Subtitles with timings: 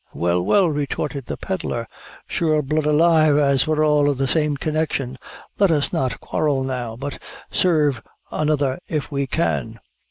[0.15, 1.85] "Well, well," retorted the pedlar,
[2.25, 5.19] "sure blood alive, as we're all of the same connection,
[5.59, 7.19] let us not quarrel now, but
[7.51, 8.01] sarve
[8.31, 9.79] another if we can.